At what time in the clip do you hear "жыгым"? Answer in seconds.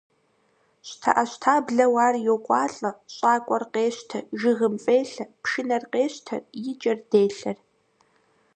4.39-4.75